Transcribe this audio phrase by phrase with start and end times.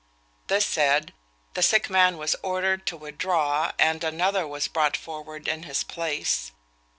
[0.47, 1.13] This said,
[1.53, 6.51] the sick man was ordered to withdraw, and another was brought forward in his place.